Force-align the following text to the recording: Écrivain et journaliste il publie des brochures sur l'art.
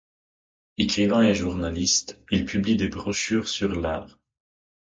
Écrivain 0.79 1.21
et 1.21 1.35
journaliste 1.35 2.19
il 2.31 2.45
publie 2.45 2.75
des 2.75 2.87
brochures 2.87 3.47
sur 3.47 3.79
l'art. 3.79 4.17